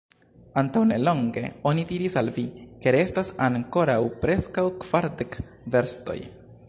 Antaŭnelonge 0.59 1.43
oni 1.71 1.83
diris 1.91 2.15
al 2.21 2.31
vi, 2.37 2.45
ke 2.85 2.95
restas 2.97 3.29
ankoraŭ 3.49 3.99
preskaŭ 4.25 4.65
kvardek 4.87 5.39
verstoj. 5.77 6.19